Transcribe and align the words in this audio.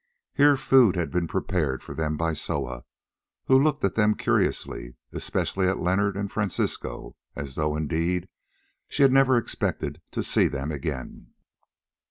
Here 0.33 0.57
food 0.57 0.95
had 0.95 1.11
been 1.11 1.27
prepared 1.27 1.83
for 1.83 1.93
them 1.93 2.17
by 2.17 2.33
Soa, 2.33 2.85
who 3.45 3.55
looked 3.55 3.83
at 3.83 3.93
them 3.93 4.15
curiously, 4.15 4.95
especially 5.11 5.67
at 5.67 5.77
Leonard 5.79 6.17
and 6.17 6.31
Francisco, 6.31 7.15
as 7.35 7.53
though, 7.53 7.75
indeed, 7.75 8.27
she 8.87 9.03
had 9.03 9.11
never 9.11 9.37
expected 9.37 10.01
to 10.09 10.23
see 10.23 10.47
them 10.47 10.71
again. 10.71 11.35